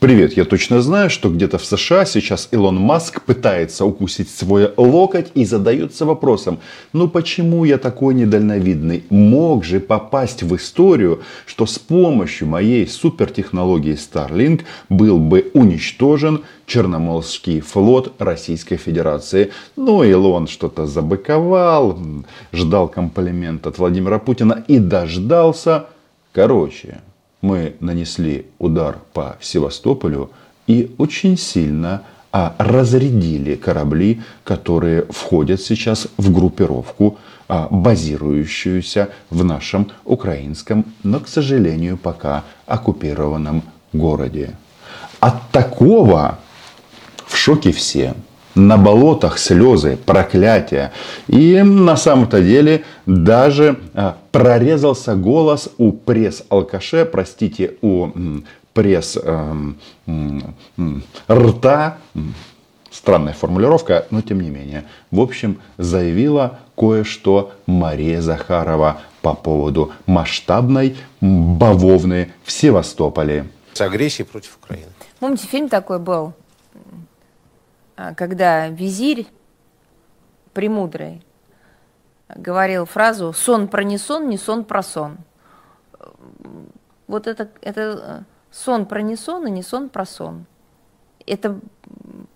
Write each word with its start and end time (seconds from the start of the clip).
Привет, 0.00 0.34
я 0.34 0.46
точно 0.46 0.80
знаю, 0.80 1.10
что 1.10 1.28
где-то 1.28 1.58
в 1.58 1.64
США 1.66 2.06
сейчас 2.06 2.48
Илон 2.52 2.76
Маск 2.76 3.20
пытается 3.20 3.84
укусить 3.84 4.30
свой 4.30 4.72
локоть 4.78 5.30
и 5.34 5.44
задается 5.44 6.06
вопросом, 6.06 6.58
ну 6.94 7.06
почему 7.06 7.66
я 7.66 7.76
такой 7.76 8.14
недальновидный? 8.14 9.04
Мог 9.10 9.62
же 9.62 9.78
попасть 9.78 10.42
в 10.42 10.56
историю, 10.56 11.20
что 11.44 11.66
с 11.66 11.78
помощью 11.78 12.48
моей 12.48 12.86
супертехнологии 12.86 13.92
Starlink 13.92 14.62
был 14.88 15.18
бы 15.18 15.50
уничтожен 15.52 16.44
Черноморский 16.64 17.60
флот 17.60 18.14
Российской 18.18 18.78
Федерации. 18.78 19.52
Ну, 19.76 20.02
Илон 20.02 20.46
что-то 20.46 20.86
забыковал, 20.86 21.98
ждал 22.54 22.88
комплимент 22.88 23.66
от 23.66 23.76
Владимира 23.76 24.18
Путина 24.18 24.64
и 24.66 24.78
дождался. 24.78 25.88
Короче, 26.32 27.00
мы 27.42 27.74
нанесли 27.80 28.46
удар 28.58 28.98
по 29.12 29.36
Севастополю 29.40 30.30
и 30.66 30.94
очень 30.98 31.36
сильно 31.36 32.02
а, 32.32 32.54
разрядили 32.58 33.56
корабли, 33.56 34.20
которые 34.44 35.06
входят 35.10 35.60
сейчас 35.60 36.06
в 36.16 36.32
группировку, 36.32 37.18
а, 37.48 37.68
базирующуюся 37.70 39.10
в 39.30 39.42
нашем 39.44 39.90
украинском, 40.04 40.84
но, 41.02 41.20
к 41.20 41.28
сожалению, 41.28 41.96
пока 41.96 42.44
оккупированном 42.66 43.62
городе. 43.92 44.54
От 45.18 45.50
такого 45.50 46.38
в 47.26 47.36
шоке 47.36 47.72
все 47.72 48.14
на 48.54 48.76
болотах 48.76 49.38
слезы, 49.38 49.96
проклятия. 49.96 50.92
И 51.28 51.62
на 51.62 51.96
самом-то 51.96 52.40
деле 52.40 52.84
даже 53.06 53.78
а, 53.94 54.16
прорезался 54.32 55.14
голос 55.14 55.70
у 55.78 55.92
пресс-алкаше, 55.92 57.04
простите, 57.04 57.74
у 57.82 58.08
пресс 58.72 59.18
э, 59.20 59.54
рта, 61.28 61.98
странная 62.90 63.32
формулировка, 63.32 64.06
но 64.10 64.22
тем 64.22 64.40
не 64.40 64.50
менее. 64.50 64.84
В 65.10 65.20
общем, 65.20 65.60
заявила 65.78 66.60
кое-что 66.76 67.52
Мария 67.66 68.20
Захарова 68.20 69.00
по 69.22 69.34
поводу 69.34 69.92
масштабной 70.06 70.96
бавовны 71.20 72.32
в 72.44 72.52
Севастополе. 72.52 73.46
С 73.72 73.80
агрессией 73.80 74.26
против 74.26 74.58
Украины. 74.62 74.90
Помните, 75.18 75.46
фильм 75.46 75.68
такой 75.68 75.98
был 75.98 76.32
а, 76.74 76.78
когда 78.16 78.68
визирь 78.68 79.28
премудрый 80.52 81.22
говорил 82.28 82.84
фразу 82.84 83.32
«сон 83.32 83.68
про 83.68 83.82
не 83.82 83.98
сон, 83.98 84.28
не 84.28 84.38
сон 84.38 84.64
про 84.64 84.82
сон». 84.82 85.18
Вот 87.06 87.26
это, 87.26 87.48
это 87.60 87.80
э, 87.80 88.20
сон 88.50 88.86
про 88.86 89.02
не 89.02 89.16
сон 89.16 89.46
и 89.46 89.50
не 89.50 89.62
сон 89.62 89.88
про 89.88 90.06
сон. 90.06 90.46
Это, 91.26 91.58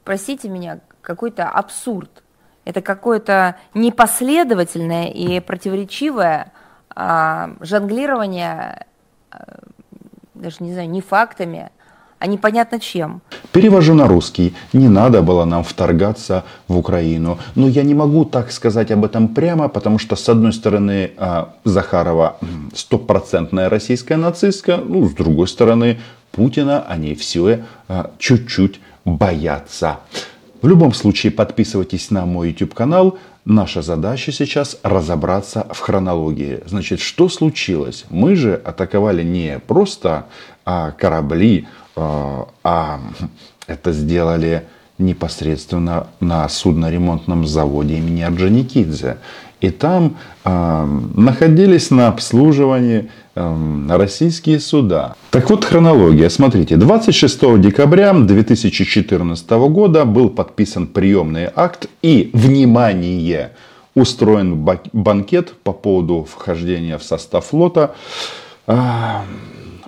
простите 0.04 0.48
меня, 0.48 0.80
какой-то 1.00 1.48
абсурд. 1.48 2.24
Это 2.64 2.82
какое-то 2.82 3.56
непоследовательное 3.74 5.08
и 5.08 5.38
противоречивое 5.40 6.52
а, 6.88 7.56
жонглирование, 7.60 8.86
а, 9.30 9.58
даже 10.34 10.56
не 10.60 10.72
знаю, 10.72 10.88
не 10.90 11.00
фактами, 11.00 11.70
а 12.18 12.26
непонятно 12.26 12.80
чем. 12.80 13.20
Перевожу 13.52 13.94
на 13.94 14.06
русский. 14.06 14.54
Не 14.72 14.88
надо 14.88 15.22
было 15.22 15.44
нам 15.44 15.62
вторгаться 15.62 16.44
в 16.68 16.78
Украину. 16.78 17.38
Но 17.54 17.68
я 17.68 17.82
не 17.82 17.94
могу 17.94 18.24
так 18.24 18.52
сказать 18.52 18.90
об 18.90 19.04
этом 19.04 19.28
прямо, 19.28 19.68
потому 19.68 19.98
что, 19.98 20.16
с 20.16 20.28
одной 20.28 20.52
стороны, 20.52 21.12
а, 21.16 21.54
Захарова 21.64 22.36
стопроцентная 22.74 23.68
российская 23.68 24.16
нацистка, 24.16 24.76
ну, 24.76 25.08
с 25.08 25.12
другой 25.12 25.48
стороны, 25.48 25.98
Путина 26.32 26.84
они 26.88 27.14
все 27.14 27.64
а, 27.88 28.10
чуть-чуть 28.18 28.80
боятся. 29.04 29.98
В 30.62 30.66
любом 30.68 30.94
случае, 30.94 31.30
подписывайтесь 31.30 32.10
на 32.10 32.24
мой 32.24 32.48
YouTube 32.48 32.74
канал. 32.74 33.18
Наша 33.44 33.82
задача 33.82 34.32
сейчас 34.32 34.78
разобраться 34.82 35.66
в 35.70 35.78
хронологии. 35.80 36.60
Значит, 36.64 37.00
что 37.00 37.28
случилось? 37.28 38.06
Мы 38.08 38.34
же 38.34 38.54
атаковали 38.54 39.22
не 39.22 39.58
просто 39.58 40.24
а, 40.64 40.92
корабли, 40.92 41.68
а, 41.96 42.48
а 42.62 43.00
это 43.66 43.92
сделали 43.92 44.64
непосредственно 44.98 46.06
на 46.20 46.48
судно-ремонтном 46.48 47.46
заводе 47.46 47.98
имени 47.98 48.22
Орджоникидзе. 48.22 49.18
И 49.60 49.70
там 49.70 50.16
э, 50.44 50.84
находились 51.14 51.90
на 51.90 52.08
обслуживании 52.08 53.10
э, 53.34 53.86
российские 53.88 54.60
суда. 54.60 55.16
Так 55.30 55.48
вот 55.50 55.64
хронология. 55.64 56.28
Смотрите, 56.28 56.76
26 56.76 57.60
декабря 57.60 58.12
2014 58.12 59.50
года 59.50 60.04
был 60.04 60.28
подписан 60.28 60.86
приемный 60.86 61.48
акт 61.54 61.88
и, 62.02 62.30
внимание, 62.34 63.52
устроен 63.94 64.68
банкет 64.92 65.54
по 65.62 65.72
поводу 65.72 66.26
вхождения 66.30 66.98
в 66.98 67.02
состав 67.02 67.46
флота 67.46 67.94
э, 68.66 68.76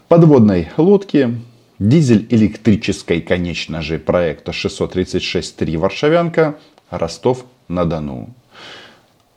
подводной 0.08 0.70
лодки 0.78 1.38
дизель-электрической, 1.78 3.20
конечно 3.20 3.82
же, 3.82 3.98
проекта 3.98 4.52
636-3 4.52 5.78
Варшавянка, 5.78 6.56
Ростов-на-Дону. 6.90 8.30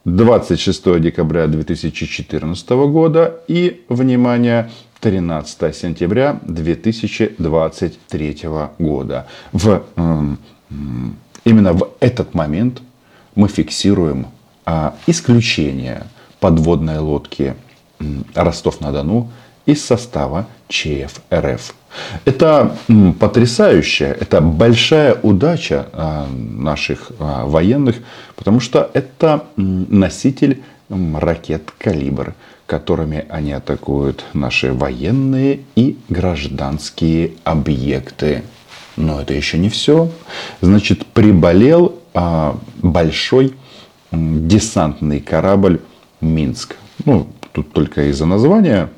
26 0.05 0.99
декабря 1.01 1.47
2014 1.47 2.69
года 2.69 3.41
и, 3.47 3.83
внимание, 3.89 4.69
13 5.01 5.75
сентября 5.75 6.39
2023 6.43 8.37
года. 8.79 9.27
В, 9.51 9.83
именно 11.45 11.73
в 11.73 11.89
этот 11.99 12.33
момент 12.33 12.81
мы 13.35 13.47
фиксируем 13.47 14.27
а, 14.65 14.95
исключение 15.07 16.03
подводной 16.39 16.99
лодки 16.99 17.55
Ростов-на-Дону 18.35 19.29
из 19.69 19.85
состава 19.85 20.47
ЧФ 20.67 21.21
РФ. 21.31 21.73
Это 22.25 22.75
потрясающая, 23.19 24.11
это 24.11 24.41
большая 24.41 25.15
удача 25.21 25.87
а, 25.93 26.27
наших 26.27 27.11
а, 27.19 27.45
военных, 27.45 27.97
потому 28.35 28.59
что 28.59 28.89
это 28.93 29.45
носитель 29.55 30.61
ракет 30.89 31.71
«Калибр», 31.77 32.33
которыми 32.65 33.25
они 33.29 33.51
атакуют 33.51 34.25
наши 34.33 34.73
военные 34.73 35.61
и 35.75 35.97
гражданские 36.09 37.31
объекты. 37.43 38.43
Но 38.95 39.21
это 39.21 39.33
еще 39.33 39.57
не 39.57 39.69
все. 39.69 40.09
Значит, 40.61 41.05
приболел 41.05 41.99
а, 42.13 42.57
большой 42.81 43.55
десантный 44.11 45.19
корабль 45.19 45.81
«Минск». 46.21 46.75
Ну, 47.05 47.27
тут 47.51 47.71
только 47.71 48.09
из-за 48.09 48.25
названия 48.25 48.89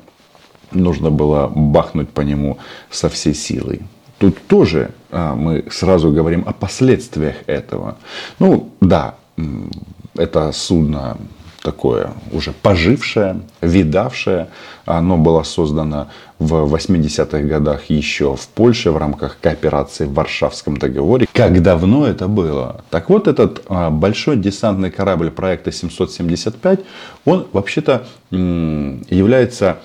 нужно 0.74 1.10
было 1.10 1.50
бахнуть 1.54 2.08
по 2.10 2.20
нему 2.20 2.58
со 2.90 3.08
всей 3.08 3.34
силой. 3.34 3.80
Тут 4.18 4.38
тоже 4.46 4.92
а, 5.10 5.34
мы 5.34 5.64
сразу 5.70 6.12
говорим 6.12 6.44
о 6.46 6.52
последствиях 6.52 7.36
этого. 7.46 7.96
Ну 8.38 8.70
да, 8.80 9.16
это 10.14 10.52
судно 10.52 11.16
такое 11.62 12.10
уже 12.32 12.52
пожившее, 12.52 13.40
видавшее. 13.60 14.48
Оно 14.84 15.16
было 15.16 15.42
создано 15.42 16.08
в 16.38 16.74
80-х 16.74 17.40
годах 17.42 17.84
еще 17.88 18.34
в 18.34 18.48
Польше 18.48 18.90
в 18.90 18.96
рамках 18.96 19.38
кооперации 19.40 20.04
в 20.04 20.14
Варшавском 20.14 20.76
договоре. 20.76 21.26
Как 21.32 21.62
давно 21.62 22.06
это 22.06 22.26
было? 22.28 22.84
Так 22.90 23.10
вот, 23.10 23.28
этот 23.28 23.62
а, 23.68 23.90
большой 23.90 24.36
десантный 24.36 24.90
корабль 24.90 25.30
проекта 25.30 25.70
775, 25.72 26.80
он 27.24 27.46
вообще-то 27.52 28.06
является 28.30 29.78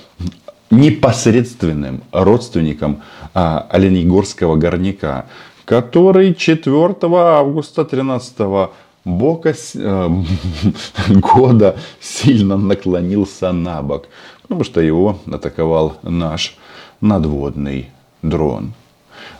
непосредственным 0.69 2.01
родственником 2.11 3.01
а, 3.33 3.67
Оленегорского 3.69 4.55
горняка, 4.55 5.25
который 5.65 6.33
4 6.33 6.95
августа 7.01 7.85
13 7.85 8.69
бока 9.05 9.53
э, 9.75 10.09
года 11.09 11.77
сильно 11.99 12.57
наклонился 12.57 13.51
на 13.51 13.81
бок, 13.81 14.07
потому 14.41 14.63
что 14.63 14.81
его 14.81 15.19
атаковал 15.31 15.97
наш 16.03 16.57
надводный 17.01 17.89
дрон. 18.21 18.73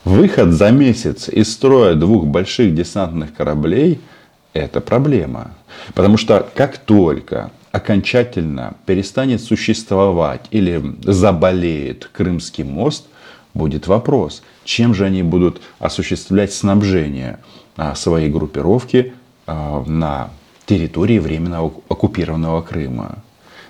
Выход 0.03 0.51
за 0.51 0.71
месяц 0.71 1.27
из 1.27 1.51
строя 1.51 1.95
двух 1.95 2.25
больших 2.25 2.73
десантных 2.73 3.33
кораблей– 3.33 3.99
это 4.53 4.79
проблема. 4.81 5.51
Потому 5.93 6.17
что 6.17 6.47
как 6.55 6.77
только 6.77 7.51
окончательно 7.77 8.75
перестанет 8.85 9.41
существовать 9.41 10.45
или 10.51 10.95
заболеет 11.03 12.09
Крымский 12.11 12.63
мост, 12.63 13.05
будет 13.53 13.87
вопрос, 13.87 14.43
чем 14.63 14.93
же 14.93 15.05
они 15.05 15.23
будут 15.23 15.61
осуществлять 15.79 16.53
снабжение 16.53 17.39
а, 17.75 17.95
своей 17.95 18.29
группировки 18.29 19.13
а, 19.45 19.83
на 19.85 20.29
территории 20.65 21.19
временно 21.19 21.61
оккупированного 21.61 22.61
Крыма. 22.61 23.19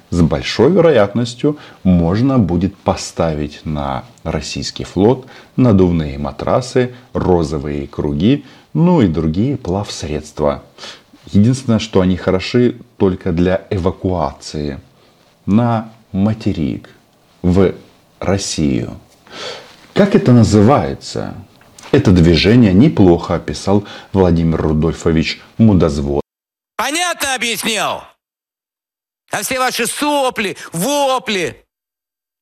с 0.09 0.21
большой 0.21 0.71
вероятностью 0.71 1.57
можно 1.83 2.39
будет 2.39 2.75
поставить 2.77 3.61
на 3.65 4.05
российский 4.23 4.85
флот 4.85 5.27
надувные 5.57 6.17
матрасы, 6.17 6.95
розовые 7.13 7.87
круги, 7.87 8.45
ну 8.73 9.01
и 9.01 9.07
другие 9.07 9.57
плавсредства. 9.57 10.63
Единственное, 11.33 11.79
что 11.79 11.99
они 11.99 12.15
хороши 12.15 12.77
только 12.97 13.31
для 13.31 13.65
эвакуации 13.69 14.79
на 15.45 15.91
материк, 16.11 16.89
в 17.41 17.73
Россию. 18.19 18.99
Как 19.93 20.15
это 20.15 20.31
называется? 20.31 21.35
Это 21.91 22.11
движение 22.11 22.73
неплохо 22.73 23.35
описал 23.35 23.85
Владимир 24.11 24.61
Рудольфович 24.61 25.41
Мудозвод. 25.57 26.21
Понятно 26.75 27.35
объяснил? 27.35 28.01
А 29.31 29.41
все 29.41 29.59
ваши 29.59 29.87
сопли, 29.87 30.57
вопли 30.73 31.63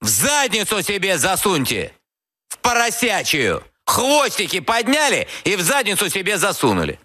в 0.01 0.07
задницу 0.07 0.81
себе 0.81 1.17
засуньте. 1.17 1.93
В 2.49 2.57
поросячью. 2.59 3.63
Хвостики 3.85 4.61
подняли 4.61 5.27
и 5.43 5.55
в 5.55 5.61
задницу 5.61 6.09
себе 6.09 6.37
засунули. 6.37 6.99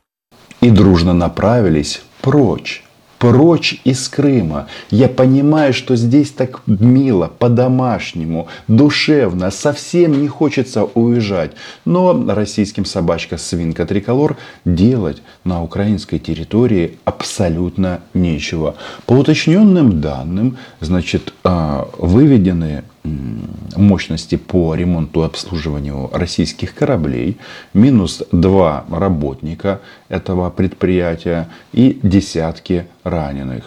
И 0.62 0.70
дружно 0.70 1.12
направились 1.12 2.02
прочь 2.22 2.82
прочь 3.20 3.78
из 3.84 4.08
Крыма. 4.08 4.66
Я 4.90 5.06
понимаю, 5.06 5.74
что 5.74 5.94
здесь 5.94 6.30
так 6.30 6.62
мило, 6.66 7.30
по-домашнему, 7.38 8.48
душевно, 8.66 9.50
совсем 9.50 10.22
не 10.22 10.26
хочется 10.26 10.84
уезжать. 10.84 11.52
Но 11.84 12.24
российским 12.34 12.86
собачка 12.86 13.36
свинка 13.36 13.84
триколор 13.84 14.38
делать 14.64 15.22
на 15.44 15.62
украинской 15.62 16.18
территории 16.18 16.98
абсолютно 17.04 18.00
нечего. 18.14 18.76
По 19.04 19.12
уточненным 19.12 20.00
данным, 20.00 20.56
значит, 20.80 21.34
а, 21.44 21.88
выведены 21.98 22.84
мощности 23.02 24.36
по 24.36 24.74
ремонту 24.74 25.22
и 25.22 25.26
обслуживанию 25.26 26.10
российских 26.12 26.74
кораблей, 26.74 27.38
минус 27.72 28.22
два 28.30 28.84
работника 28.90 29.80
этого 30.08 30.50
предприятия 30.50 31.48
и 31.72 31.98
десятки 32.02 32.86
раненых. 33.04 33.64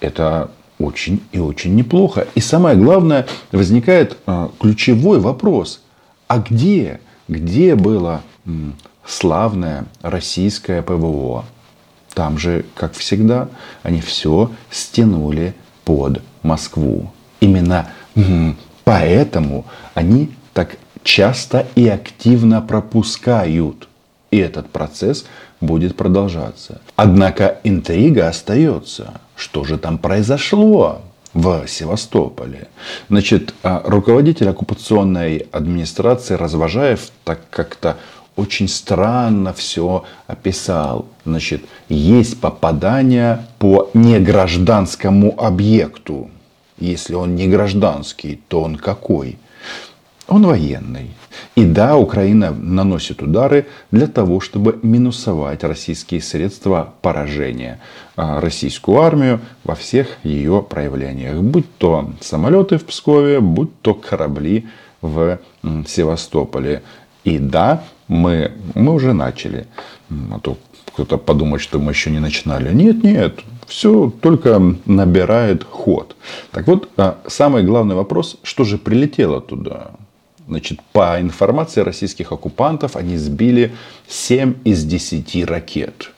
Это 0.00 0.50
очень 0.78 1.20
и 1.32 1.38
очень 1.40 1.74
неплохо. 1.74 2.28
И 2.34 2.40
самое 2.40 2.76
главное, 2.76 3.26
возникает 3.50 4.16
а, 4.26 4.50
ключевой 4.60 5.18
вопрос. 5.18 5.80
А 6.28 6.38
где, 6.38 7.00
где 7.26 7.74
было 7.74 8.22
славное 9.04 9.86
российское 10.02 10.82
ПВО? 10.82 11.44
Там 12.14 12.38
же, 12.38 12.64
как 12.74 12.94
всегда, 12.94 13.48
они 13.82 14.00
все 14.00 14.50
стянули 14.70 15.54
под 15.84 16.22
Москву. 16.42 17.10
Именно 17.40 17.88
Поэтому 18.88 19.66
они 19.92 20.30
так 20.54 20.78
часто 21.02 21.66
и 21.74 21.86
активно 21.88 22.62
пропускают. 22.62 23.86
И 24.30 24.38
этот 24.38 24.70
процесс 24.70 25.26
будет 25.60 25.94
продолжаться. 25.94 26.80
Однако 26.96 27.58
интрига 27.64 28.28
остается. 28.28 29.20
Что 29.36 29.64
же 29.64 29.76
там 29.76 29.98
произошло? 29.98 31.02
в 31.34 31.68
Севастополе. 31.68 32.68
Значит, 33.10 33.54
а, 33.62 33.82
руководитель 33.84 34.48
оккупационной 34.48 35.46
администрации 35.52 36.34
Развожаев 36.34 37.10
так 37.22 37.40
как-то 37.50 37.98
очень 38.34 38.66
странно 38.66 39.52
все 39.52 40.04
описал. 40.26 41.04
Значит, 41.26 41.64
есть 41.90 42.40
попадание 42.40 43.44
по 43.58 43.90
негражданскому 43.92 45.38
объекту. 45.38 46.30
Если 46.80 47.14
он 47.14 47.34
не 47.34 47.48
гражданский, 47.48 48.40
то 48.48 48.62
он 48.62 48.76
какой? 48.76 49.38
Он 50.28 50.46
военный. 50.46 51.10
И 51.54 51.64
да, 51.64 51.96
Украина 51.96 52.50
наносит 52.52 53.22
удары 53.22 53.66
для 53.90 54.06
того, 54.06 54.40
чтобы 54.40 54.78
минусовать 54.82 55.64
российские 55.64 56.20
средства 56.20 56.92
поражения. 57.00 57.80
А 58.14 58.40
российскую 58.40 59.00
армию 59.00 59.40
во 59.64 59.74
всех 59.74 60.18
ее 60.24 60.62
проявлениях. 60.68 61.40
Будь 61.40 61.74
то 61.78 62.12
самолеты 62.20 62.76
в 62.76 62.84
Пскове, 62.84 63.40
будь 63.40 63.80
то 63.80 63.94
корабли 63.94 64.66
в 65.00 65.38
Севастополе. 65.86 66.82
И 67.24 67.38
да, 67.38 67.84
мы, 68.06 68.52
мы 68.74 68.92
уже 68.92 69.14
начали. 69.14 69.66
А 70.10 70.38
то 70.40 70.58
кто-то 70.98 71.16
подумает, 71.16 71.62
что 71.62 71.78
мы 71.78 71.92
еще 71.92 72.10
не 72.10 72.18
начинали. 72.18 72.74
Нет, 72.74 73.04
нет, 73.04 73.38
все 73.68 74.12
только 74.20 74.60
набирает 74.84 75.62
ход. 75.62 76.16
Так 76.50 76.66
вот, 76.66 76.88
а, 76.96 77.18
самый 77.28 77.62
главный 77.62 77.94
вопрос, 77.94 78.36
что 78.42 78.64
же 78.64 78.78
прилетело 78.78 79.40
туда? 79.40 79.92
Значит, 80.48 80.80
по 80.92 81.20
информации 81.20 81.82
российских 81.82 82.32
оккупантов, 82.32 82.96
они 82.96 83.16
сбили 83.16 83.70
7 84.08 84.54
из 84.64 84.84
10 84.84 85.44
ракет. 85.44 86.10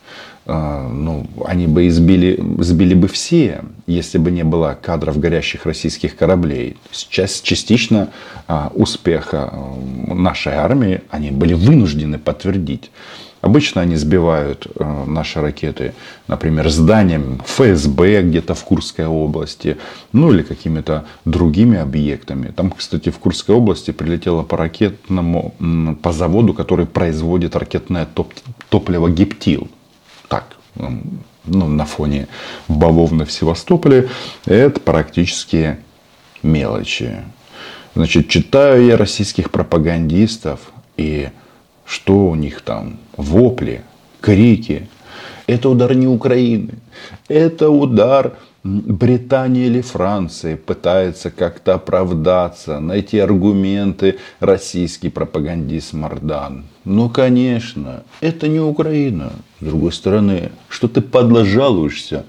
А, 0.53 0.89
ну, 0.89 1.29
они 1.45 1.69
бы 1.69 1.87
избили, 1.87 2.43
сбили 2.59 2.95
бы 2.95 3.07
все, 3.07 3.63
если 3.87 4.19
бы 4.19 4.33
не 4.33 4.43
было 4.43 4.77
кадров 4.83 5.21
горящих 5.21 5.65
российских 5.65 6.17
кораблей. 6.17 6.77
Сейчас 6.91 7.41
частично 7.41 8.09
а, 8.49 8.73
успеха 8.75 9.55
нашей 10.09 10.55
армии 10.55 11.03
они 11.09 11.31
были 11.31 11.55
вынуждены 11.55 12.19
подтвердить. 12.19 12.91
Обычно 13.43 13.81
они 13.81 13.95
сбивают 13.97 14.67
э, 14.67 15.05
наши 15.07 15.41
ракеты, 15.41 15.95
например, 16.27 16.69
зданием 16.69 17.41
ФСБ 17.47 18.23
где-то 18.23 18.55
в 18.55 18.65
Курской 18.65 19.07
области, 19.07 19.79
ну 20.13 20.33
или 20.33 20.43
какими-то 20.43 21.07
другими 21.25 21.79
объектами. 21.79 22.53
Там, 22.55 22.71
кстати, 22.71 23.09
в 23.09 23.19
Курской 23.19 23.55
области 23.55 23.93
прилетело 23.93 24.43
по 24.43 24.59
ракетному, 24.59 25.55
по 26.03 26.13
заводу, 26.13 26.53
который 26.53 26.85
производит 26.85 27.57
ракетное 27.57 28.05
топ, 28.05 28.35
топливо 28.69 29.09
гептил. 29.09 29.71
Так, 30.31 30.57
ну, 30.77 31.67
на 31.67 31.85
фоне 31.85 32.29
бавовны 32.69 33.25
в 33.25 33.33
Севастополе, 33.33 34.09
это 34.47 34.79
практически 34.79 35.79
мелочи. 36.45 37.25
Значит, 37.97 38.29
читаю 38.29 38.87
я 38.87 38.97
российских 38.97 39.51
пропагандистов 39.51 40.61
и 40.97 41.31
что 41.85 42.29
у 42.29 42.37
них 42.37 42.61
там? 42.61 43.01
Вопли, 43.17 43.83
крики. 44.21 44.89
Это 45.51 45.69
удар 45.69 45.95
не 45.95 46.07
Украины. 46.07 46.75
Это 47.27 47.71
удар 47.71 48.35
Британии 48.63 49.67
или 49.67 49.81
Франции 49.81 50.55
пытается 50.55 51.33
как-то 51.33 51.75
оправдаться, 51.75 52.79
найти 52.79 53.19
аргументы 53.19 54.19
российский 54.39 55.09
пропагандист 55.09 55.93
Мардан. 55.93 56.67
Ну, 56.85 57.09
конечно, 57.09 58.05
это 58.21 58.47
не 58.47 58.61
Украина. 58.61 59.33
С 59.61 59.65
другой 59.65 59.93
стороны, 59.93 60.53
что 60.69 60.87
ты 60.87 61.01
подлажалуешься? 61.01 62.25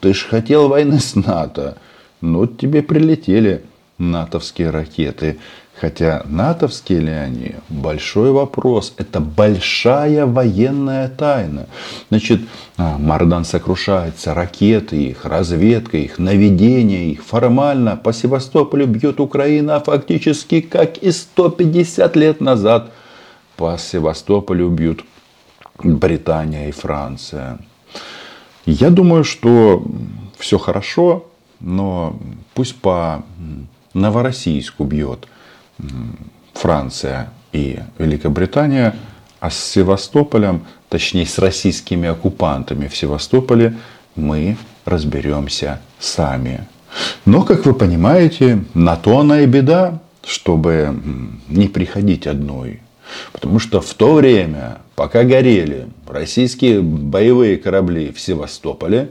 Ты 0.00 0.12
ж 0.12 0.26
хотел 0.28 0.68
войны 0.68 1.00
с 1.00 1.14
НАТО. 1.14 1.78
Ну, 2.20 2.40
вот 2.40 2.58
тебе 2.58 2.82
прилетели 2.82 3.62
натовские 3.96 4.68
ракеты. 4.68 5.38
Хотя 5.80 6.22
натовские 6.26 6.98
ли 7.00 7.12
они? 7.12 7.54
Большой 7.68 8.32
вопрос. 8.32 8.94
Это 8.96 9.20
большая 9.20 10.26
военная 10.26 11.08
тайна. 11.08 11.66
Значит, 12.08 12.40
а, 12.76 12.98
Мардан 12.98 13.44
сокрушается, 13.44 14.34
ракеты 14.34 14.96
их, 14.96 15.24
разведка 15.24 15.96
их, 15.98 16.18
наведение 16.18 17.12
их. 17.12 17.24
Формально 17.24 17.96
по 17.96 18.12
Севастополю 18.12 18.86
бьет 18.86 19.20
Украина, 19.20 19.78
фактически 19.78 20.60
как 20.60 20.98
и 20.98 21.12
150 21.12 22.16
лет 22.16 22.40
назад 22.40 22.90
по 23.56 23.78
Севастополю 23.78 24.70
бьют 24.70 25.04
Британия 25.80 26.68
и 26.68 26.72
Франция. 26.72 27.58
Я 28.66 28.90
думаю, 28.90 29.22
что 29.22 29.84
все 30.38 30.58
хорошо, 30.58 31.26
но 31.60 32.18
пусть 32.54 32.74
по 32.74 33.22
Новороссийску 33.94 34.82
бьет– 34.82 35.28
Франция 36.54 37.30
и 37.52 37.78
Великобритания, 37.98 38.96
а 39.40 39.50
с 39.50 39.58
Севастополем, 39.58 40.64
точнее 40.88 41.26
с 41.26 41.38
российскими 41.38 42.08
оккупантами 42.08 42.88
в 42.88 42.96
Севастополе 42.96 43.76
мы 44.16 44.56
разберемся 44.84 45.80
сами. 45.98 46.66
Но, 47.24 47.42
как 47.42 47.66
вы 47.66 47.74
понимаете, 47.74 48.64
на 48.74 48.96
то 48.96 49.20
она 49.20 49.40
и 49.40 49.46
беда, 49.46 50.00
чтобы 50.24 50.94
не 51.48 51.68
приходить 51.68 52.26
одной. 52.26 52.80
Потому 53.32 53.58
что 53.58 53.80
в 53.80 53.94
то 53.94 54.14
время, 54.14 54.78
пока 54.94 55.24
горели 55.24 55.88
российские 56.06 56.82
боевые 56.82 57.56
корабли 57.56 58.12
в 58.12 58.20
Севастополе, 58.20 59.10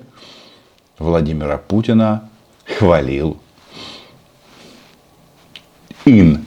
Владимира 0.99 1.57
Путина 1.57 2.29
хвалил 2.65 3.37
인. 6.06 6.44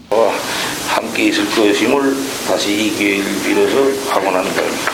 함께 0.88 1.28
있을 1.28 1.46
것임을 1.50 2.16
다시 2.48 2.72
이 2.72 2.96
기회를 2.96 3.26
빌어서 3.44 4.10
확언하는 4.10 4.54
바입니다. 4.54 4.92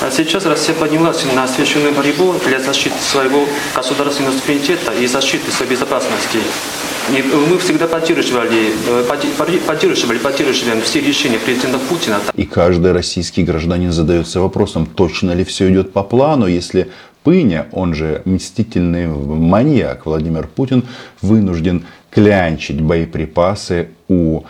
А 0.00 0.10
сейчас 0.10 0.44
Россия 0.44 0.74
поднялась 0.74 1.24
на 1.34 1.46
священную 1.48 1.94
борьбу 1.94 2.34
для 2.44 2.60
защиты 2.60 2.96
своего 3.00 3.46
государственного 3.74 4.36
суверенитета 4.36 4.92
и 4.92 5.06
защиты 5.06 5.50
своей 5.50 5.70
безопасности. 5.70 6.40
И 7.10 7.22
мы 7.22 7.58
всегда 7.58 7.86
поддерживали, 7.86 8.72
э, 8.86 9.04
поддерживали, 9.66 10.18
поддерживаем 10.18 10.82
все 10.82 11.00
решения 11.00 11.38
президента 11.38 11.78
Путина. 11.78 12.20
И 12.34 12.44
каждый 12.44 12.92
российский 12.92 13.44
гражданин 13.44 13.92
задается 13.92 14.40
вопросом, 14.40 14.86
точно 14.86 15.32
ли 15.32 15.44
все 15.44 15.70
идет 15.70 15.92
по 15.92 16.02
плану, 16.02 16.46
если 16.46 16.90
Пыня, 17.23 17.67
он 17.71 17.93
же 17.93 18.21
мстительный 18.25 19.07
маньяк 19.07 20.05
Владимир 20.05 20.47
Путин, 20.47 20.85
вынужден 21.21 21.85
клянчить 22.09 22.81
боеприпасы 22.81 23.89
у 24.07 24.43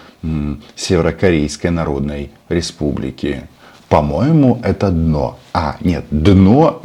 Северокорейской 0.75 1.71
Народной 1.71 2.31
Республики. 2.47 3.47
По-моему, 3.89 4.61
это 4.63 4.91
дно. 4.91 5.39
А, 5.51 5.77
нет, 5.81 6.05
дно 6.11 6.79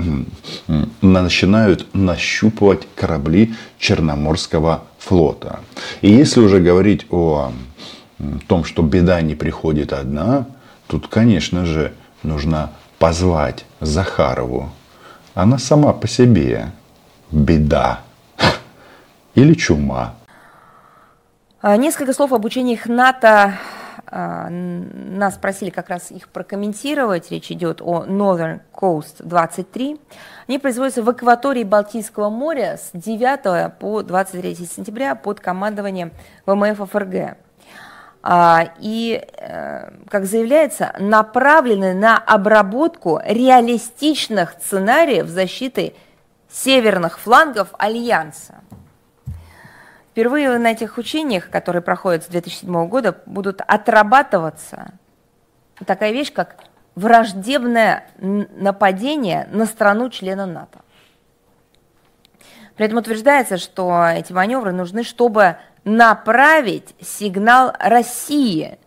начинают 1.03 1.87
нащупывать 1.95 2.89
корабли 2.97 3.55
Черноморского 3.79 4.85
флота. 4.99 5.61
И 6.01 6.11
если 6.11 6.41
уже 6.41 6.61
говорить 6.61 7.07
о 7.11 7.53
том, 8.49 8.65
что 8.65 8.83
беда 8.83 9.21
не 9.21 9.35
приходит 9.35 9.93
одна, 9.93 10.47
тут, 10.87 11.09
конечно 11.09 11.67
же, 11.67 11.93
нужно 12.23 12.71
позвать 12.99 13.67
Захарову. 13.81 14.71
Она 15.35 15.59
сама 15.59 15.93
по 15.93 16.07
себе 16.07 16.71
беда 17.33 18.01
или 19.35 19.55
чума. 19.55 20.15
А, 21.61 21.77
несколько 21.77 22.13
слов 22.13 22.33
об 22.33 22.45
учениях 22.45 22.87
НАТО 22.87 23.55
а, 24.07 24.49
нас 24.49 25.35
просили 25.35 25.71
как 25.71 25.89
раз 25.89 26.13
их 26.13 26.29
прокомментировать. 26.29 27.33
Речь 27.33 27.51
идет 27.51 27.81
о 27.83 28.05
Northern 28.05 28.61
Coast 28.73 29.25
23. 29.25 30.01
Они 30.47 30.59
производятся 30.61 31.03
в 31.03 31.09
акватории 31.09 31.65
Балтийского 31.65 32.31
моря 32.31 32.79
с 32.81 32.91
9 32.93 33.77
по 33.79 34.03
23 34.03 34.55
сентября 34.55 35.17
под 35.17 35.41
командованием 35.41 36.13
ВМФ 36.47 36.89
ФРГ. 36.89 37.37
А, 38.27 38.73
и, 38.79 39.23
э, 39.37 39.91
как 40.09 40.25
заявляется, 40.25 40.95
направлены 40.99 41.93
на 41.93 42.17
обработку 42.17 43.21
реалистичных 43.23 44.53
сценариев 44.53 45.29
защиты 45.29 45.95
северных 46.51 47.19
флангов 47.19 47.69
Альянса. 47.77 48.55
Впервые 50.11 50.57
на 50.57 50.71
этих 50.71 50.97
учениях, 50.97 51.51
которые 51.51 51.83
проходят 51.83 52.25
с 52.25 52.29
2007 52.29 52.89
года, 52.89 53.15
будут 53.27 53.61
отрабатываться 53.61 54.93
такая 55.85 56.13
вещь, 56.13 56.33
как 56.33 56.57
враждебное 56.95 58.07
нападение 58.17 59.49
на 59.53 59.67
страну-члена 59.67 60.47
НАТО. 60.47 60.79
При 62.75 62.87
этом 62.87 62.97
утверждается, 62.97 63.59
что 63.59 64.07
эти 64.07 64.33
маневры 64.33 64.73
нужны, 64.73 65.03
чтобы 65.03 65.59
направить 65.85 66.95
сигнал 67.01 67.73
России 67.79 68.79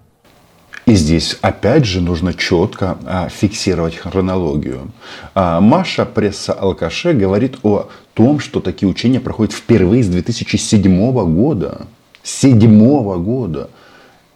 и 0.87 0.95
здесь 0.95 1.37
опять 1.41 1.83
же 1.83 1.99
нужно 1.99 2.33
четко 2.33 2.97
а, 3.05 3.27
фиксировать 3.27 3.97
хронологию. 3.97 4.89
А, 5.35 5.59
Маша, 5.59 6.05
пресса 6.05 6.53
Алкаше, 6.53 7.11
говорит 7.11 7.57
о 7.63 7.89
том, 8.13 8.39
что 8.39 8.61
такие 8.61 8.87
учения 8.87 9.19
проходят 9.19 9.53
впервые 9.53 10.01
с 10.01 10.07
2007 10.07 11.35
года. 11.35 11.87
Седьмого 12.23 13.17
года. 13.17 13.69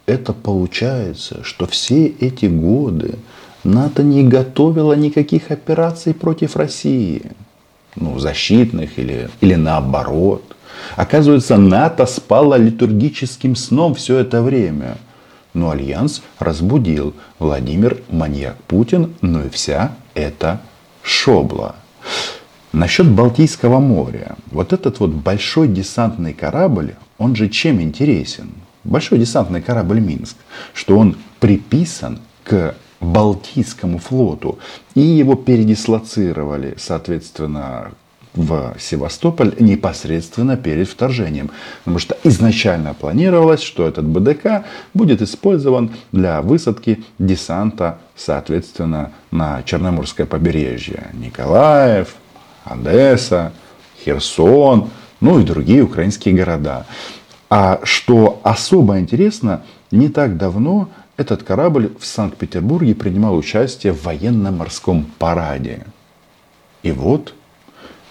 Это 0.06 0.34
получается, 0.34 1.42
что 1.44 1.68
все 1.68 2.08
эти 2.08 2.48
годы 2.48 3.16
НАТО 3.64 4.04
не 4.04 4.22
готовило 4.24 4.92
никаких 4.92 5.52
операций 5.52 6.14
против 6.14 6.58
России. 6.58 7.32
Ну, 7.96 8.20
защитных 8.20 9.00
или, 9.00 9.30
или 9.40 9.56
наоборот. 9.56 10.51
Оказывается, 10.96 11.58
НАТО 11.58 12.06
спало 12.06 12.56
летаргическим 12.56 13.56
сном 13.56 13.96
все 13.96 14.20
это 14.20 14.42
время– 14.42 14.98
но 15.54 15.72
Альянс 15.72 16.22
разбудил 16.40 17.14
Владимир 17.40 18.02
Маньяк 18.10 18.56
Путин, 18.64 19.14
ну 19.22 19.46
и 19.46 19.50
вся 19.50 19.94
эта 20.14 20.62
шобла. 21.04 21.76
Насчет 22.72 23.10
Балтийского 23.10 23.80
моря. 23.80 24.38
Вот 24.50 24.72
этот 24.72 25.00
вот 25.00 25.10
большой 25.10 25.68
десантный 25.68 26.34
корабль, 26.34 26.96
он 27.18 27.36
же 27.36 27.50
чем 27.50 27.82
интересен? 27.82 28.52
Большой 28.86 29.20
десантный 29.20 29.62
корабль 29.62 30.00
Минск, 30.00 30.38
что 30.74 30.98
он 30.98 31.18
приписан 31.40 32.20
к 32.46 32.76
Балтийскому 33.02 33.98
флоту. 33.98 34.58
И 34.96 35.02
его 35.02 35.36
передислоцировали, 35.36 36.76
соответственно, 36.78 37.92
в 38.34 38.76
Севастополь 38.80 39.56
непосредственно 39.60 40.58
перед 40.58 40.88
вторжением. 40.88 41.52
Потому 41.80 42.00
что 42.00 42.18
изначально 42.24 42.94
планировалось, 42.94 43.62
что 43.62 43.88
этот 43.88 44.06
БДК 44.06 44.66
будет 44.94 45.22
использован 45.22 45.92
для 46.12 46.42
высадки 46.42 47.04
десанта, 47.20 48.00
соответственно, 48.16 49.12
на 49.32 49.64
Черноморское 49.64 50.26
побережье. 50.26 51.08
Николаев, 51.14 52.16
Одесса, 52.64 53.52
Херсон, 54.04 54.90
ну 55.20 55.40
и 55.40 55.44
другие 55.44 55.84
украинские 55.84 56.34
города. 56.34 56.86
А 57.50 57.82
что 57.84 58.40
особо 58.44 59.00
интересно, 59.00 59.64
не 59.92 60.08
так 60.08 60.38
давно 60.38 60.90
этот 61.18 61.44
корабль 61.44 61.92
в 62.00 62.06
Санкт-Петербурге 62.06 62.96
принимал 62.96 63.36
участие 63.36 63.94
в 63.94 64.04
военно-морском 64.06 65.06
параде. 65.20 65.86
И 66.82 66.92
вот 66.92 67.36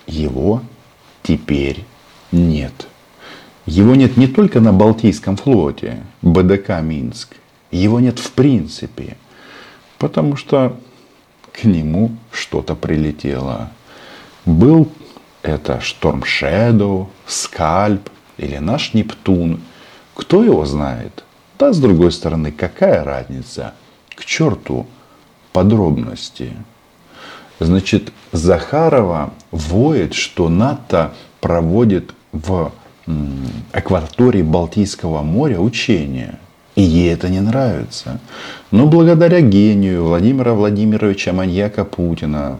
его 0.07 0.62
теперь 1.23 1.85
нет. 2.33 2.87
Его 3.66 3.95
нет 3.95 4.16
не 4.16 4.26
только 4.26 4.61
на 4.61 4.73
Балтийском 4.73 5.37
флоте, 5.37 6.02
БДК 6.23 6.80
Минск. 6.80 7.37
Его 7.71 8.00
нет 8.00 8.19
в 8.19 8.33
принципе. 8.33 9.16
Потому 9.99 10.37
что 10.37 10.76
к 11.52 11.64
нему 11.64 12.16
что-то 12.33 12.75
прилетело. 12.75 13.71
Был 14.45 14.90
это 15.42 15.80
Шторм 15.80 16.25
Шэдоу, 16.25 17.11
Скальп 17.26 18.09
или 18.38 18.57
наш 18.57 18.95
Нептун. 18.95 19.61
Кто 20.14 20.42
его 20.42 20.64
знает? 20.64 21.25
Да, 21.59 21.73
с 21.73 21.78
другой 21.78 22.12
стороны, 22.12 22.52
какая 22.52 23.04
разница? 23.04 23.75
К 24.14 24.25
черту 24.25 24.87
подробности. 25.52 26.52
Значит, 27.61 28.11
Захарова 28.33 29.33
воет, 29.50 30.14
что 30.14 30.49
НАТО 30.49 31.12
проводит 31.40 32.14
в 32.33 32.73
акватории 33.73 34.43
Балтийского 34.43 35.23
моря 35.23 35.61
учения. 35.61 36.38
И 36.75 36.83
ей 36.83 37.12
это 37.12 37.29
не 37.29 37.40
нравится. 37.40 38.19
Но 38.71 38.87
благодаря 38.87 39.40
гению 39.43 40.05
Владимира 40.05 40.55
Владимировича 40.55 41.33
Маньяка 41.33 41.85
Путина, 41.85 42.59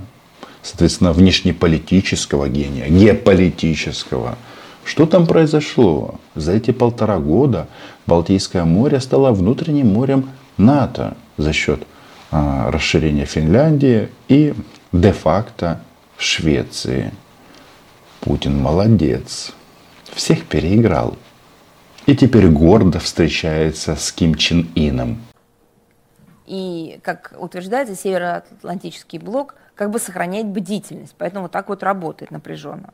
соответственно, 0.63 1.13
внешнеполитического 1.13 2.49
гения, 2.49 2.89
геополитического, 2.89 4.37
что 4.85 5.07
там 5.07 5.27
произошло? 5.27 6.17
За 6.35 6.53
эти 6.53 6.73
полтора 6.73 7.19
года 7.19 7.69
Балтийское 8.07 8.65
море 8.65 9.01
стало 9.01 9.33
внутренним 9.33 9.93
морем 9.93 10.31
НАТО 10.59 11.17
за 11.39 11.53
счет 11.53 11.85
а, 12.31 12.71
расширения 12.71 13.25
Финляндии 13.25 14.09
и 14.29 14.55
де-факто 14.93 15.81
Швеции. 16.17 17.13
Путин 18.21 18.59
молодец. 18.59 19.53
Всех 20.13 20.45
переиграл. 20.47 21.17
И 22.07 22.15
теперь 22.15 22.49
гордо 22.49 22.99
встречается 22.99 23.97
с 23.97 24.13
Ким 24.13 24.35
Чен 24.35 24.69
Ином. 24.75 25.19
И, 26.51 26.99
как 27.05 27.33
утверждается, 27.39 27.95
Североатлантический 27.95 29.21
блок 29.21 29.55
как 29.77 29.91
бы 29.91 30.01
сохраняет 30.01 30.47
бдительность, 30.49 31.15
поэтому 31.17 31.43
вот 31.43 31.53
так 31.53 31.69
вот 31.69 31.85
работает 31.85 32.33
напряженно. 32.33 32.93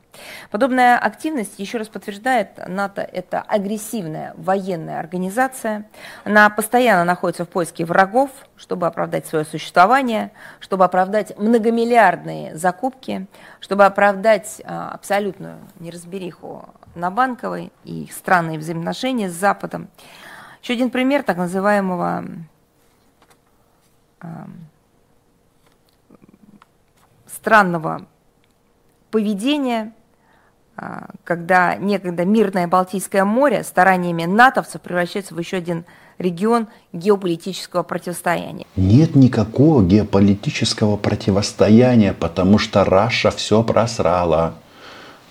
Подобная 0.51 0.95
активность, 0.99 1.57
еще 1.57 1.79
раз 1.79 1.87
подтверждает, 1.87 2.49
НАТО– 2.67 3.01
это 3.11 3.41
агрессивная 3.41 4.35
военная 4.37 4.99
организация. 4.99 5.89
Она 6.23 6.47
постоянно 6.51 7.03
находится 7.03 7.45
в 7.45 7.49
поиске 7.49 7.83
врагов, 7.83 8.29
чтобы 8.57 8.85
оправдать 8.85 9.25
свое 9.25 9.43
существование, 9.43 10.31
чтобы 10.59 10.85
оправдать 10.85 11.35
многомиллиардные 11.39 12.55
закупки, 12.55 13.25
чтобы 13.59 13.85
оправдать 13.85 14.61
а, 14.65 14.91
абсолютную 14.91 15.57
неразбериху 15.79 16.69
на 16.93 17.09
банковой 17.09 17.71
и 17.85 18.07
странные 18.15 18.59
взаимоотношения 18.59 19.31
с 19.31 19.33
Западом. 19.33 19.87
Еще 20.61 20.73
один 20.73 20.91
пример 20.91 21.23
так 21.23 21.37
называемого 21.37 22.23
странного 27.27 28.05
поведения 29.11 29.93
а, 30.79 31.07
когда 31.23 31.75
некогда 31.75 32.23
мирное 32.23 32.67
Балтийское 32.67 33.25
море 33.25 33.63
стараниями 33.63 34.25
натовцев 34.25 34.79
превращается 34.81 35.33
в 35.33 35.39
еще 35.39 35.57
один 35.57 35.85
регион 36.19 36.67
геополитического 36.93 37.81
противостояния. 37.81 38.65
Нет 38.75 39.15
никакого 39.15 39.83
геополитического 39.83 40.97
противостояния, 40.97 42.13
потому 42.13 42.59
что 42.59 42.83
Раша 42.83 43.31
все 43.31 43.63
просрала. 43.63 44.53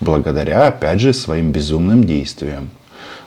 Благодаря, 0.00 0.66
опять 0.66 1.00
же, 1.00 1.12
своим 1.12 1.52
безумным 1.52 2.02
действиям. 2.02 2.70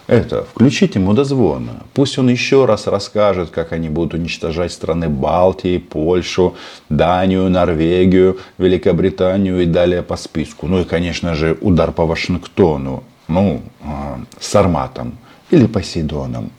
Это, 0.09 0.43
включите 0.43 0.97
мудозвона. 0.97 1.83
Пусть 1.93 2.17
он 2.17 2.29
еще 2.29 2.65
раз 2.65 2.87
расскажет, 2.87 3.51
как 3.51 3.73
они 3.73 3.89
будут 3.89 4.15
уничтожать 4.15 4.71
страны 4.71 5.07
Балтии, 5.07 5.77
Польшу, 5.77 6.55
Данию, 6.89 7.47
Норвегию, 7.47 8.39
Великобританию 8.57 9.61
и 9.61 9.67
далее 9.67 10.01
по 10.01 10.17
списку. 10.17 10.65
Ну 10.65 10.79
и, 10.79 10.83
конечно 10.83 11.35
же, 11.35 11.55
удар 11.61 11.91
по 11.91 12.07
Вашингтону. 12.07 13.03
Ну, 13.27 13.61
а, 13.83 14.19
с 14.39 14.55
Арматом 14.55 15.15
или 15.51 15.67
Посейдоном. 15.67 16.49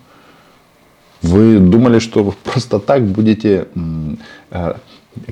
Вы 1.20 1.58
думали, 1.58 1.98
что 1.98 2.22
вы 2.22 2.30
просто 2.30 2.78
так 2.78 3.04
будете 3.04 3.66
э, 4.50 4.74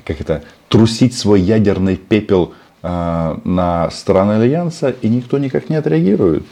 как 0.03 0.19
это, 0.19 0.43
трусить 0.67 1.17
свой 1.17 1.39
ядерный 1.39 1.95
пепел 1.95 2.53
э, 2.83 3.37
на 3.45 3.89
страны 3.91 4.33
Альянса, 4.33 4.89
и 4.89 5.07
никто 5.07 5.37
никак 5.37 5.69
не 5.69 5.77
отреагирует? 5.77 6.43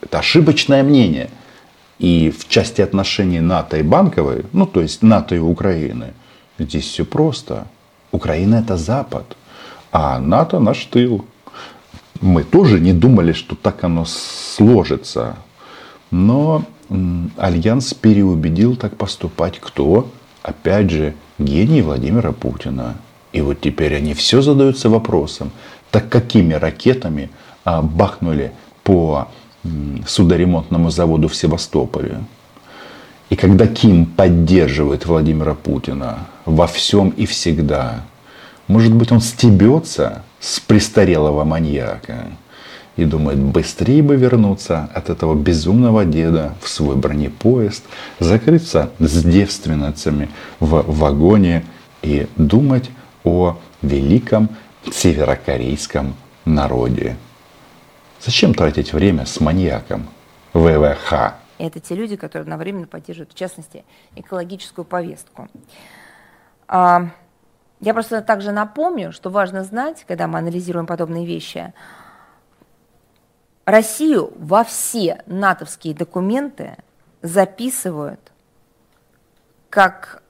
Это 0.00 0.18
ошибочное 0.18 0.82
мнение. 0.82 1.30
И 1.98 2.30
в 2.30 2.48
части 2.48 2.82
отношений 2.82 3.40
НАТО 3.40 3.78
и 3.78 3.82
Банковой, 3.82 4.44
ну 4.52 4.66
то 4.66 4.80
есть 4.82 5.02
НАТО 5.02 5.34
и 5.34 5.38
Украины, 5.38 6.12
здесь 6.58 6.84
все 6.84 7.04
просто. 7.04 7.66
Украина 8.12 8.56
это 8.56 8.76
Запад, 8.76 9.36
а 9.92 10.18
НАТО 10.18 10.60
наш 10.60 10.84
тыл. 10.84 11.24
Мы 12.20 12.44
тоже 12.44 12.80
не 12.80 12.92
думали, 12.92 13.32
что 13.32 13.56
так 13.56 13.84
оно 13.84 14.04
сложится. 14.04 15.36
Но 16.10 16.64
Альянс 17.36 17.94
переубедил 17.94 18.76
так 18.76 18.96
поступать 18.96 19.58
кто? 19.58 20.10
Опять 20.42 20.90
же, 20.90 21.14
гений 21.38 21.82
Владимира 21.82 22.32
Путина. 22.32 22.96
И 23.32 23.40
вот 23.40 23.60
теперь 23.60 23.96
они 23.96 24.14
все 24.14 24.40
задаются 24.40 24.88
вопросом, 24.88 25.50
так 25.90 26.08
какими 26.08 26.54
ракетами 26.54 27.30
а, 27.64 27.82
бахнули 27.82 28.52
по 28.82 29.28
судоремонтному 30.06 30.90
заводу 30.90 31.28
в 31.28 31.36
Севастополе. 31.36 32.18
И 33.28 33.36
когда 33.36 33.66
Ким 33.66 34.06
поддерживает 34.06 35.06
Владимира 35.06 35.54
Путина 35.54 36.26
во 36.44 36.66
всем 36.66 37.10
и 37.10 37.26
всегда, 37.26 38.02
может 38.68 38.94
быть, 38.94 39.12
он 39.12 39.20
стебется 39.20 40.22
с 40.40 40.60
престарелого 40.60 41.44
маньяка 41.44 42.26
и 42.96 43.04
думает, 43.04 43.38
быстрее 43.38 44.02
бы 44.02 44.16
вернуться 44.16 44.88
от 44.94 45.10
этого 45.10 45.34
безумного 45.34 46.04
деда 46.04 46.54
в 46.62 46.68
свой 46.68 46.96
бронепоезд, 46.96 47.84
закрыться 48.20 48.90
с 48.98 49.22
девственницами 49.22 50.28
в 50.60 50.84
вагоне 50.86 51.64
и 52.02 52.26
думать 52.36 52.90
о 53.24 53.58
великом 53.82 54.48
северокорейском 54.90 56.14
народе. 56.44 57.16
Зачем 58.20 58.54
тратить 58.54 58.92
время 58.92 59.26
с 59.26 59.40
маньяком? 59.40 60.08
ВВХ. 60.52 61.34
Это 61.58 61.80
те 61.80 61.94
люди, 61.94 62.16
которые 62.16 62.42
одновременно 62.42 62.86
поддерживают, 62.86 63.32
в 63.32 63.36
частности, 63.36 63.84
экологическую 64.14 64.84
повестку. 64.84 65.48
А, 66.68 67.10
я 67.80 67.94
просто 67.94 68.22
также 68.22 68.52
напомню, 68.52 69.12
что 69.12 69.30
важно 69.30 69.64
знать, 69.64 70.04
когда 70.06 70.26
мы 70.26 70.38
анализируем 70.38 70.86
подобные 70.86 71.26
вещи– 71.26 71.72
Россию 73.66 74.32
во 74.38 74.62
все 74.62 75.22
натовские 75.26 75.92
документы 75.92 76.76
записывают 77.20 78.20
как 79.70 80.22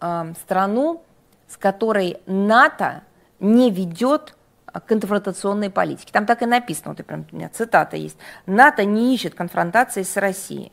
э, 0.00 0.34
страну, 0.38 1.02
с 1.48 1.56
которой 1.56 2.18
НАТО 2.26 3.04
не 3.40 3.70
ведет 3.70 4.36
конфронтационной 4.80 5.70
политики. 5.70 6.10
Там 6.12 6.26
так 6.26 6.42
и 6.42 6.46
написано, 6.46 6.90
вот 6.90 7.00
и 7.00 7.02
прям 7.02 7.26
у 7.30 7.36
меня 7.36 7.48
цитата 7.48 7.96
есть. 7.96 8.16
НАТО 8.46 8.84
не 8.84 9.14
ищет 9.14 9.34
конфронтации 9.34 10.02
с 10.02 10.16
Россией. 10.16 10.72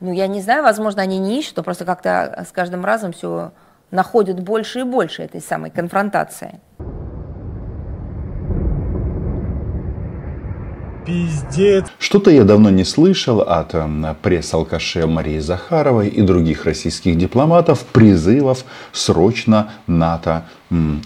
Ну, 0.00 0.12
я 0.12 0.26
не 0.26 0.42
знаю, 0.42 0.62
возможно, 0.62 1.02
они 1.02 1.18
не 1.18 1.38
ищут, 1.38 1.56
но 1.56 1.62
просто 1.62 1.84
как-то 1.84 2.44
с 2.46 2.52
каждым 2.52 2.84
разом 2.84 3.12
все 3.12 3.52
находят 3.90 4.40
больше 4.40 4.80
и 4.80 4.82
больше 4.82 5.22
этой 5.22 5.40
самой 5.40 5.70
конфронтации. 5.70 6.60
Пиздец. 11.04 11.86
Что-то 11.98 12.30
я 12.30 12.44
давно 12.44 12.70
не 12.70 12.84
слышал 12.84 13.40
от 13.40 13.74
э, 13.74 14.14
пресс-алкаше 14.22 15.06
Марии 15.06 15.38
Захаровой 15.38 16.08
и 16.08 16.22
других 16.22 16.64
российских 16.64 17.18
дипломатов 17.18 17.84
призывов 17.92 18.64
срочно 18.92 19.72
НАТО 19.86 20.46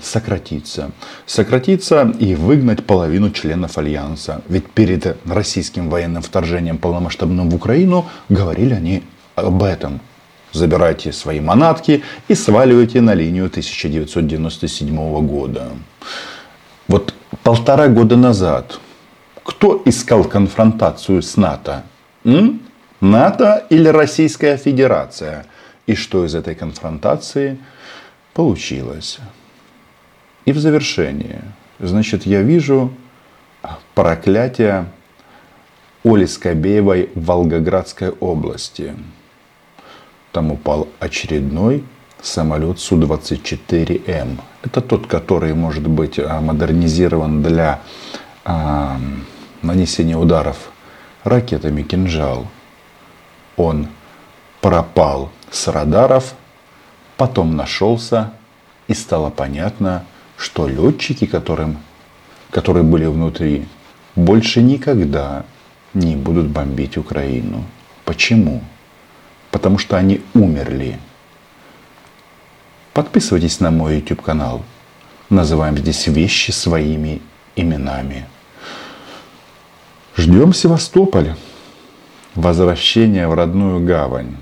сократиться. 0.03 0.93
Сократиться 1.27 2.15
и 2.19 2.35
выгнать 2.35 2.87
половину 2.87 3.31
членов 3.31 3.77
Альянса. 3.77 4.41
Ведь 4.49 4.71
перед 4.71 5.19
российским 5.27 5.91
военным 5.91 6.23
вторжением 6.23 6.79
полномасштабным 6.79 7.51
в 7.51 7.55
Украину 7.55 8.07
говорили 8.29 8.75
они 8.75 9.03
об 9.35 9.63
этом. 9.63 10.01
Забирайте 10.53 11.13
свои 11.13 11.41
манатки 11.41 12.03
и 12.29 12.35
сваливайте 12.35 13.01
на 13.03 13.15
линию 13.15 13.47
1997 13.47 15.27
года. 15.27 15.73
Вот 16.87 17.13
полтора 17.43 17.89
года 17.89 18.17
назад 18.17 18.81
кто 19.49 19.81
искал 19.87 20.25
конфронтацию 20.25 21.23
с 21.23 21.39
НАТО? 21.39 21.83
М? 22.25 22.61
НАТО 23.01 23.65
или 23.71 23.89
Российская 23.89 24.59
Федерация? 24.59 25.47
И 25.87 25.95
что 25.95 26.27
из 26.27 26.35
этой 26.35 26.55
конфронтации 26.55 27.59
получилось? 28.35 29.19
И 30.45 30.53
в 30.53 30.59
завершение. 30.59 31.41
Значит, 31.79 32.27
я 32.27 32.43
вижу 32.43 32.93
проклятие 33.95 34.85
Оли 36.05 36.27
Скобеевой 36.27 37.09
в 37.15 37.25
Волгоградской 37.25 38.11
области. 38.11 38.95
Там 40.31 40.53
упал 40.53 40.89
очередной 41.01 41.85
самолет 42.21 42.81
Су-24М. 42.81 44.41
Это 44.63 44.83
тот, 44.83 45.07
который 45.07 45.55
может 45.55 45.89
быть 45.89 46.19
а, 46.19 46.43
модернизирован 46.43 47.43
для 47.43 47.81
нанесения 49.63 50.17
ударов 50.17 50.71
ракетами 51.25 51.83
«Кинжал». 51.83 52.47
Он 53.57 53.89
пропал 54.61 55.31
с 55.51 55.69
радаров, 55.69 56.35
потом 57.17 57.57
нашелся 57.57 58.33
и 58.87 58.95
стало 58.95 59.31
понятно, 59.31 60.05
что 60.37 60.69
летчики, 60.69 61.27
которым, 61.27 61.79
которые 62.51 62.85
были 62.85 63.07
внутри, 63.07 63.67
больше 64.15 64.63
никогда 64.63 65.45
не 65.95 66.17
будут 66.17 66.49
бомбить 66.49 66.97
Украину. 66.97 67.65
Почему? 68.05 68.63
Потому 69.51 69.79
что 69.79 69.97
они 69.97 70.23
умерли. 70.35 70.99
Подписывайтесь 72.93 73.61
на 73.61 73.71
мой 73.71 73.97
YouTube 73.97 74.23
канал. 74.23 74.65
Называем 75.31 75.77
здесь 75.77 76.07
вещи 76.07 76.51
своими 76.51 77.21
именами. 77.55 78.27
Ждем 80.18 80.54
Севастополь. 80.54 81.34
Возвращение 82.36 83.28
в 83.28 83.34
родную 83.34 83.86
гавань. 83.86 84.38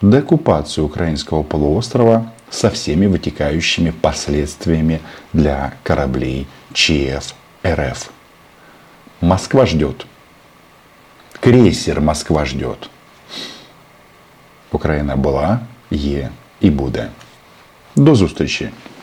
Деоккупацию 0.00 0.86
украинского 0.86 1.42
полуострова 1.42 2.32
со 2.50 2.70
всеми 2.70 3.06
вытекающими 3.06 3.90
последствиями 3.90 5.00
для 5.32 5.74
кораблей 5.82 6.46
ЧФ 6.72 7.34
РФ. 7.66 8.10
Москва 9.20 9.66
ждет. 9.66 10.06
Крейсер 11.40 12.00
Москва 12.00 12.44
ждет. 12.44 12.90
Украина 14.72 15.16
была, 15.16 15.58
є 15.90 16.30
і 16.60 16.70
буде. 16.70 17.08
До 17.96 18.14
зустрічі! 18.14 18.70